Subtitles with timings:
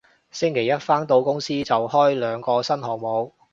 [0.31, 3.35] 星期一返到公司就開兩個新項目